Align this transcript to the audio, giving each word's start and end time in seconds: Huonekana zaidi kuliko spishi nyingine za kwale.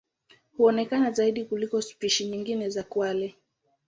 Huonekana 0.57 1.11
zaidi 1.11 1.45
kuliko 1.45 1.81
spishi 1.81 2.25
nyingine 2.25 2.69
za 2.69 2.83
kwale. 2.83 3.35